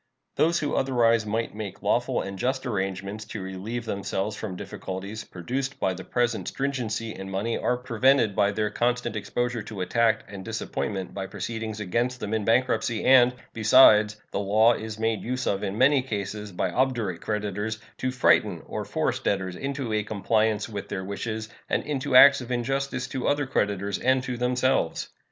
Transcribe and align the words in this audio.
Those 0.35 0.57
who 0.57 0.73
otherwise 0.73 1.27
might 1.27 1.53
make 1.53 1.83
lawful 1.83 2.23
and 2.23 2.39
just 2.39 2.65
arrangements 2.65 3.23
to 3.25 3.41
relieve 3.43 3.85
themselves 3.85 4.35
from 4.35 4.55
difficulties 4.55 5.23
produced 5.23 5.79
by 5.79 5.93
the 5.93 6.03
present 6.03 6.47
stringency 6.47 7.13
in 7.13 7.29
money 7.29 7.55
are 7.55 7.77
prevented 7.77 8.35
by 8.35 8.49
their 8.51 8.71
constant 8.71 9.15
exposure 9.15 9.61
to 9.61 9.81
attack 9.81 10.23
and 10.27 10.43
disappointment 10.43 11.13
by 11.13 11.27
proceedings 11.27 11.79
against 11.79 12.19
them 12.19 12.33
in 12.33 12.43
bankruptcy, 12.43 13.05
and, 13.05 13.35
besides, 13.53 14.19
the 14.31 14.39
law 14.39 14.73
is 14.73 14.97
made 14.97 15.21
use 15.21 15.45
of 15.45 15.61
in 15.61 15.77
many 15.77 16.01
cases 16.01 16.51
by 16.51 16.71
obdurate 16.71 17.21
creditors 17.21 17.77
to 17.99 18.09
frighten 18.09 18.63
or 18.65 18.83
force 18.83 19.19
debtors 19.19 19.55
into 19.55 19.93
a 19.93 20.01
compliance 20.01 20.67
with 20.67 20.89
their 20.89 21.03
wishes 21.05 21.47
and 21.69 21.83
into 21.83 22.15
acts 22.15 22.41
of 22.41 22.51
injustice 22.51 23.05
to 23.07 23.27
other 23.27 23.45
creditors 23.45 23.99
and 23.99 24.23
to 24.23 24.35
themselves. 24.35 25.09